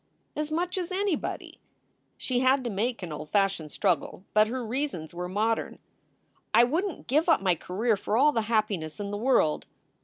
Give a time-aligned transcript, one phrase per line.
[0.35, 1.59] "As much as anybody."
[2.17, 5.77] She had to make an old fashioned struggle, but her reasons were modern:
[6.55, 9.67] "I wouldn t give up my career for all the happiness in the world."